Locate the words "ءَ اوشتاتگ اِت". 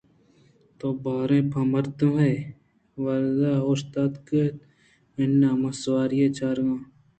3.61-4.55